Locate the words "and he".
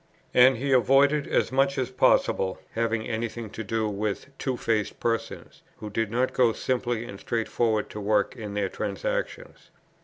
0.33-0.71